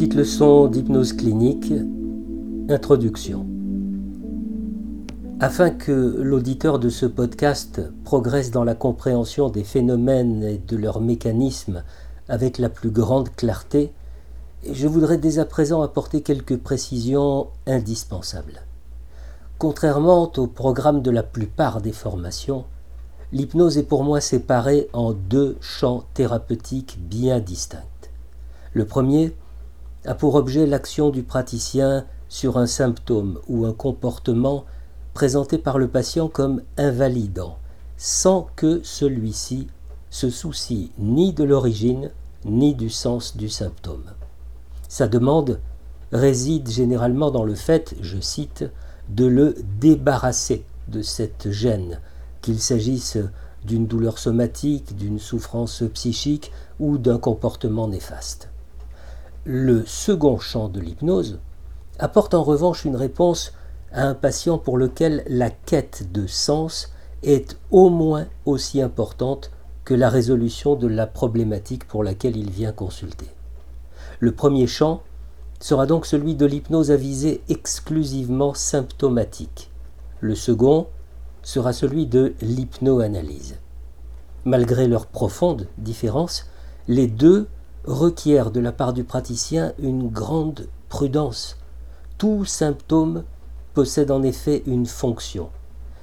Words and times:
Petite 0.00 0.14
leçon 0.14 0.66
d'hypnose 0.66 1.12
clinique. 1.12 1.74
Introduction. 2.70 3.46
Afin 5.40 5.68
que 5.68 5.92
l'auditeur 6.22 6.78
de 6.78 6.88
ce 6.88 7.04
podcast 7.04 7.82
progresse 8.02 8.50
dans 8.50 8.64
la 8.64 8.74
compréhension 8.74 9.50
des 9.50 9.62
phénomènes 9.62 10.42
et 10.42 10.56
de 10.56 10.78
leurs 10.78 11.02
mécanismes 11.02 11.84
avec 12.30 12.56
la 12.56 12.70
plus 12.70 12.88
grande 12.88 13.28
clarté, 13.36 13.92
je 14.72 14.88
voudrais 14.88 15.18
dès 15.18 15.38
à 15.38 15.44
présent 15.44 15.82
apporter 15.82 16.22
quelques 16.22 16.56
précisions 16.56 17.48
indispensables. 17.66 18.62
Contrairement 19.58 20.32
au 20.34 20.46
programme 20.46 21.02
de 21.02 21.10
la 21.10 21.22
plupart 21.22 21.82
des 21.82 21.92
formations, 21.92 22.64
l'hypnose 23.32 23.76
est 23.76 23.82
pour 23.82 24.02
moi 24.02 24.22
séparée 24.22 24.88
en 24.94 25.12
deux 25.12 25.58
champs 25.60 26.04
thérapeutiques 26.14 26.98
bien 27.02 27.38
distincts. 27.38 27.84
Le 28.72 28.86
premier 28.86 29.34
a 30.06 30.14
pour 30.14 30.34
objet 30.34 30.66
l'action 30.66 31.10
du 31.10 31.22
praticien 31.22 32.06
sur 32.28 32.56
un 32.58 32.66
symptôme 32.66 33.38
ou 33.48 33.66
un 33.66 33.72
comportement 33.72 34.64
présenté 35.14 35.58
par 35.58 35.78
le 35.78 35.88
patient 35.88 36.28
comme 36.28 36.62
invalidant, 36.78 37.58
sans 37.96 38.48
que 38.56 38.80
celui-ci 38.82 39.68
se 40.10 40.30
soucie 40.30 40.92
ni 40.98 41.32
de 41.32 41.44
l'origine 41.44 42.10
ni 42.44 42.74
du 42.74 42.88
sens 42.88 43.36
du 43.36 43.48
symptôme. 43.48 44.04
Sa 44.88 45.08
demande 45.08 45.60
réside 46.12 46.68
généralement 46.68 47.30
dans 47.30 47.44
le 47.44 47.54
fait, 47.54 47.94
je 48.00 48.18
cite, 48.20 48.64
de 49.08 49.26
le 49.26 49.54
débarrasser 49.80 50.64
de 50.88 51.02
cette 51.02 51.50
gêne, 51.50 52.00
qu'il 52.42 52.60
s'agisse 52.60 53.18
d'une 53.64 53.86
douleur 53.86 54.18
somatique, 54.18 54.96
d'une 54.96 55.18
souffrance 55.18 55.82
psychique 55.92 56.50
ou 56.78 56.96
d'un 56.96 57.18
comportement 57.18 57.88
néfaste. 57.88 58.48
Le 59.46 59.86
second 59.86 60.38
champ 60.38 60.68
de 60.68 60.80
l'hypnose 60.80 61.38
apporte 61.98 62.34
en 62.34 62.42
revanche 62.42 62.84
une 62.84 62.96
réponse 62.96 63.54
à 63.90 64.02
un 64.02 64.14
patient 64.14 64.58
pour 64.58 64.76
lequel 64.76 65.24
la 65.28 65.48
quête 65.48 66.12
de 66.12 66.26
sens 66.26 66.92
est 67.22 67.56
au 67.70 67.88
moins 67.88 68.26
aussi 68.44 68.82
importante 68.82 69.50
que 69.84 69.94
la 69.94 70.10
résolution 70.10 70.76
de 70.76 70.86
la 70.86 71.06
problématique 71.06 71.88
pour 71.88 72.04
laquelle 72.04 72.36
il 72.36 72.50
vient 72.50 72.72
consulter. 72.72 73.28
Le 74.18 74.32
premier 74.32 74.66
champ 74.66 75.02
sera 75.58 75.86
donc 75.86 76.04
celui 76.04 76.34
de 76.34 76.44
l'hypnose 76.44 76.90
à 76.90 76.96
visée 76.96 77.40
exclusivement 77.48 78.52
symptomatique. 78.52 79.70
Le 80.20 80.34
second 80.34 80.88
sera 81.42 81.72
celui 81.72 82.04
de 82.04 82.34
l'hypnoanalyse. 82.42 83.56
Malgré 84.44 84.86
leur 84.86 85.06
profonde 85.06 85.66
différence, 85.78 86.44
les 86.88 87.06
deux 87.06 87.48
requiert 87.84 88.50
de 88.50 88.60
la 88.60 88.72
part 88.72 88.92
du 88.92 89.04
praticien 89.04 89.72
une 89.78 90.08
grande 90.08 90.68
prudence. 90.88 91.56
Tout 92.18 92.44
symptôme 92.44 93.24
possède 93.74 94.10
en 94.10 94.22
effet 94.22 94.62
une 94.66 94.86
fonction, 94.86 95.48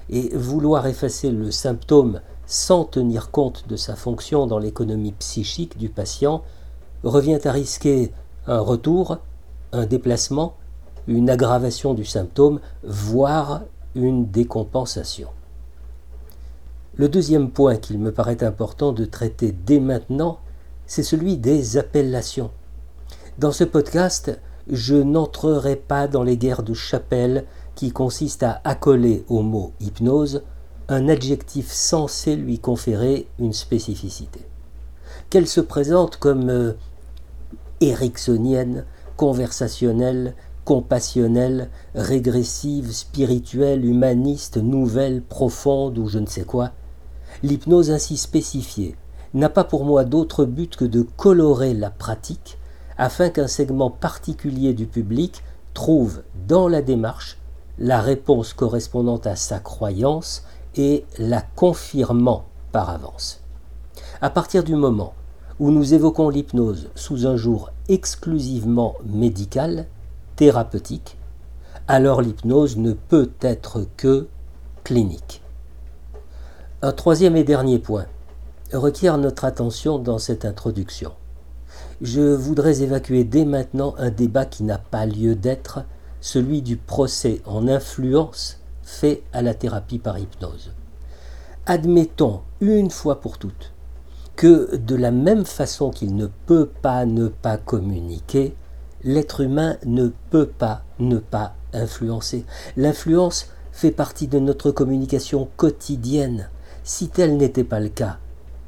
et 0.10 0.36
vouloir 0.36 0.88
effacer 0.88 1.32
le 1.32 1.52
symptôme 1.52 2.22
sans 2.46 2.86
tenir 2.86 3.30
compte 3.30 3.68
de 3.68 3.76
sa 3.76 3.96
fonction 3.96 4.48
dans 4.48 4.58
l'économie 4.58 5.12
psychique 5.12 5.78
du 5.78 5.90
patient 5.90 6.44
revient 7.04 7.40
à 7.44 7.52
risquer 7.52 8.12
un 8.48 8.60
retour, 8.60 9.18
un 9.74 9.86
déplacement, 9.86 10.56
une 11.08 11.30
aggravation 11.30 11.94
du 11.94 12.06
symptôme, 12.06 12.60
voire 12.84 13.62
une 13.96 14.30
décompensation. 14.32 15.30
Le 16.96 17.10
deuxième 17.10 17.52
point 17.52 17.76
qu'il 17.76 18.00
me 18.00 18.12
paraît 18.12 18.44
important 18.44 18.92
de 18.94 19.06
traiter 19.06 19.52
dès 19.52 19.80
maintenant 19.80 20.40
c'est 20.88 21.04
celui 21.04 21.38
des 21.38 21.78
appellations. 21.78 22.50
Dans 23.38 23.52
ce 23.52 23.66
podcast, 23.66 24.40
je 24.70 24.96
n'entrerai 24.96 25.76
pas 25.76 26.08
dans 26.08 26.24
les 26.24 26.38
guerres 26.38 26.64
de 26.64 26.74
chapelle 26.74 27.46
qui 27.76 27.92
consistent 27.92 28.44
à 28.44 28.62
accoler 28.64 29.24
au 29.28 29.42
mot 29.42 29.74
hypnose 29.80 30.44
un 30.90 31.10
adjectif 31.10 31.72
censé 31.72 32.36
lui 32.36 32.60
conférer 32.60 33.28
une 33.38 33.54
spécificité. 33.54 34.40
Qu'elle 35.30 35.48
se 35.48 35.62
présente 35.62 36.18
comme 36.18 36.50
euh, 36.50 36.74
conversationnelle, 39.18 40.36
compassionnelle, 40.64 41.70
régressive, 41.96 42.92
spirituelle, 42.92 43.86
humaniste, 43.86 44.58
nouvelle, 44.58 45.22
profonde 45.22 45.98
ou 45.98 46.08
je 46.08 46.20
ne 46.20 46.26
sais 46.26 46.44
quoi, 46.44 46.72
l'hypnose 47.44 47.92
ainsi 47.92 48.18
spécifiée 48.18 48.96
n'a 49.34 49.50
pas 49.50 49.64
pour 49.64 49.86
moi 49.86 50.04
d'autre 50.04 50.46
but 50.46 50.76
que 50.76 50.86
de 50.86 51.02
colorer 51.02 51.74
la 51.74 51.90
pratique 51.90 52.58
afin 52.98 53.30
qu'un 53.30 53.48
segment 53.48 53.90
particulier 53.90 54.74
du 54.74 54.86
public 54.86 55.44
trouve 55.74 56.24
dans 56.48 56.68
la 56.68 56.82
démarche 56.82 57.38
la 57.80 58.02
réponse 58.02 58.54
correspondant 58.54 59.18
à 59.18 59.36
sa 59.36 59.60
croyance 59.60 60.44
et 60.76 61.06
la 61.18 61.42
confirmant 61.42 62.46
par 62.72 62.90
avance. 62.90 63.42
À 64.22 64.30
partir 64.30 64.64
du 64.64 64.76
moment 64.76 65.14
où 65.60 65.72
nous 65.72 65.94
évoquons 65.94 66.30
l'hypnose 66.30 66.90
sous 66.96 67.28
un 67.28 67.36
jour 67.36 67.72
exclusivement 67.88 68.96
médical, 69.06 69.86
thérapeutique, 70.36 71.18
alors 71.88 72.22
l'hypnose 72.22 72.78
ne 72.78 72.94
peut 72.94 73.32
être 73.42 73.86
que 73.96 74.28
clinique. 74.84 75.42
Un 76.82 76.92
troisième 76.92 77.36
et 77.36 77.44
dernier 77.44 77.80
point 77.80 78.06
requiert 78.74 79.18
notre 79.18 79.46
attention 79.46 80.00
dans 80.00 80.20
cette 80.20 80.46
introduction. 80.46 81.14
Je 82.02 82.22
voudrais 82.22 82.82
évacuer 82.82 83.24
dès 83.24 83.46
maintenant 83.46 83.96
un 83.98 84.10
débat 84.10 84.46
qui 84.46 84.64
n'a 84.64 84.78
pas 84.78 85.06
lieu 85.06 85.36
d'être, 85.36 85.84
celui 86.22 86.62
du 86.62 86.78
procès 86.78 87.42
en 87.46 87.68
influence 87.68 88.60
fait 88.84 89.24
à 89.34 89.42
la 89.42 89.54
thérapie 89.54 90.00
par 90.00 90.18
hypnose. 90.18 90.74
Admettons 91.66 92.42
une 92.62 92.90
fois 92.90 93.20
pour 93.20 93.38
toutes 93.38 93.74
que 94.36 94.76
de 94.76 94.96
la 94.96 95.12
même 95.12 95.46
façon 95.46 95.90
qu'il 95.90 96.16
ne 96.16 96.28
peut 96.46 96.70
pas 96.82 97.06
ne 97.06 97.28
pas 97.28 97.58
communiquer, 97.58 98.56
l'être 99.04 99.42
humain 99.42 99.78
ne 99.86 100.10
peut 100.30 100.46
pas 100.46 100.84
ne 101.00 101.18
pas 101.18 101.56
influencer. 101.74 102.46
L'influence 102.76 103.48
fait 103.72 103.92
partie 103.92 104.28
de 104.28 104.38
notre 104.38 104.72
communication 104.72 105.50
quotidienne. 105.58 106.50
Si 106.84 107.10
tel 107.10 107.36
n'était 107.38 107.64
pas 107.64 107.80
le 107.80 107.90
cas, 107.90 108.20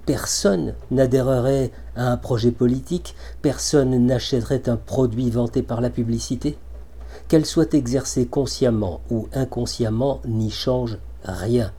personne 0.10 0.74
n'adhérerait 0.90 1.70
à 1.96 2.12
un 2.12 2.18
projet 2.18 2.50
politique, 2.50 3.14
personne 3.44 4.08
n'achèterait 4.08 4.68
un 4.68 4.76
produit 4.76 5.30
vanté 5.30 5.62
par 5.62 5.82
la 5.82 5.92
publicité. 5.92 6.58
Qu'elle 7.28 7.46
soit 7.46 7.76
exercée 7.76 8.26
consciemment 8.26 9.02
ou 9.12 9.28
inconsciemment 9.34 10.20
n'y 10.26 10.50
change 10.50 10.98
rien. 11.24 11.72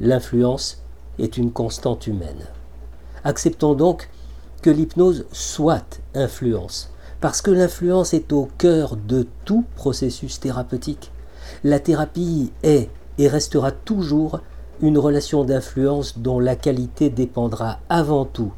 L'influence 0.00 0.82
est 1.20 1.36
une 1.36 1.52
constante 1.52 2.08
humaine. 2.08 2.48
Acceptons 3.22 3.74
donc 3.74 4.10
que 4.62 4.70
l'hypnose 4.70 5.24
soit 5.30 6.00
influence, 6.16 6.90
parce 7.20 7.40
que 7.40 7.52
l'influence 7.52 8.14
est 8.14 8.32
au 8.32 8.48
cœur 8.58 8.96
de 8.96 9.28
tout 9.44 9.64
processus 9.76 10.40
thérapeutique. 10.40 11.12
La 11.62 11.78
thérapie 11.78 12.50
est 12.64 12.90
et 13.18 13.28
restera 13.28 13.70
toujours 13.70 14.40
une 14.80 14.98
relation 14.98 15.44
d'influence 15.44 16.18
dont 16.18 16.38
la 16.38 16.56
qualité 16.56 17.10
dépendra 17.10 17.78
avant 17.88 18.24
tout 18.24 18.52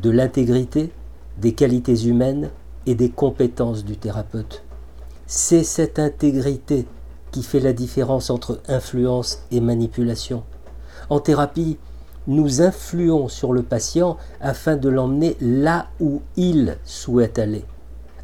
de 0.00 0.10
l'intégrité, 0.10 0.92
des 1.38 1.52
qualités 1.52 2.06
humaines 2.06 2.50
et 2.86 2.94
des 2.94 3.10
compétences 3.10 3.84
du 3.84 3.96
thérapeute. 3.96 4.62
C'est 5.26 5.64
cette 5.64 5.98
intégrité 5.98 6.86
qui 7.30 7.42
fait 7.42 7.60
la 7.60 7.72
différence 7.72 8.30
entre 8.30 8.60
influence 8.68 9.40
et 9.50 9.60
manipulation. 9.60 10.44
En 11.10 11.18
thérapie, 11.18 11.78
nous 12.26 12.62
influons 12.62 13.28
sur 13.28 13.52
le 13.52 13.62
patient 13.62 14.16
afin 14.40 14.76
de 14.76 14.88
l'emmener 14.88 15.36
là 15.40 15.88
où 16.00 16.22
il 16.36 16.78
souhaite 16.84 17.38
aller, 17.38 17.64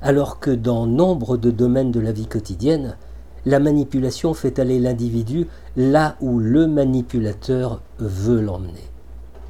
alors 0.00 0.40
que 0.40 0.50
dans 0.50 0.86
nombre 0.86 1.36
de 1.36 1.50
domaines 1.50 1.90
de 1.90 2.00
la 2.00 2.12
vie 2.12 2.26
quotidienne, 2.26 2.96
la 3.46 3.58
manipulation 3.58 4.34
fait 4.34 4.58
aller 4.58 4.78
l'individu 4.78 5.46
là 5.76 6.16
où 6.20 6.38
le 6.38 6.66
manipulateur 6.66 7.80
veut 7.98 8.40
l'emmener. 8.40 8.90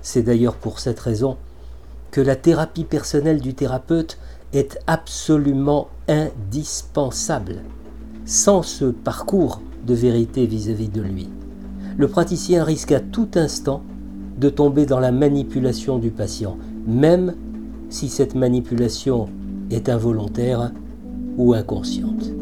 C'est 0.03 0.23
d'ailleurs 0.23 0.55
pour 0.55 0.79
cette 0.79 1.01
raison 1.01 1.37
que 2.11 2.21
la 2.21 2.37
thérapie 2.37 2.85
personnelle 2.85 3.41
du 3.41 3.55
thérapeute 3.55 4.19
est 4.53 4.79
absolument 4.87 5.89
indispensable. 6.09 7.63
Sans 8.25 8.63
ce 8.63 8.87
parcours 8.87 9.61
de 9.87 9.95
vérité 9.95 10.47
vis-à-vis 10.47 10.89
de 10.89 11.03
lui, 11.03 11.29
le 11.97 12.09
praticien 12.09 12.65
risque 12.65 12.93
à 12.93 13.01
tout 13.01 13.29
instant 13.35 13.83
de 14.39 14.49
tomber 14.49 14.87
dans 14.87 15.01
la 15.01 15.13
manipulation 15.13 15.99
du 15.99 16.11
patient, 16.11 16.57
même 16.87 17.35
si 17.91 18.09
cette 18.09 18.35
manipulation 18.35 19.29
est 19.71 19.89
involontaire 19.89 20.73
ou 21.37 21.55
inconsciente. 21.55 22.40